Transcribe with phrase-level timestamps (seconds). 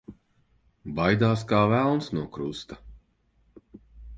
[0.99, 2.81] Baidās kā velns no krusta.